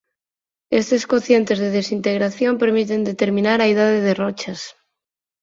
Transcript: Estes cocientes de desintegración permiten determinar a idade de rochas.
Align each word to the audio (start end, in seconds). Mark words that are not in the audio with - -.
Estes 0.81 1.03
cocientes 1.13 1.57
de 1.63 1.69
desintegración 1.79 2.53
permiten 2.63 3.07
determinar 3.11 3.59
a 3.61 3.69
idade 3.73 3.99
de 4.05 4.13
rochas. 4.23 4.59